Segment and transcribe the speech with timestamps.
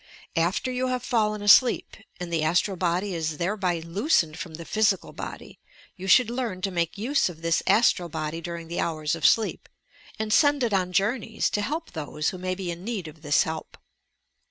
[0.35, 5.13] After you have fallen alseep,— and the astral body is thereby loosened from the physical
[5.13, 5.59] body,
[5.95, 9.69] you should learn to make use of this astral body during the hours of sleep,
[10.17, 13.43] and send it on jonmeya, to help those who may be in need of this
[13.43, 13.77] help.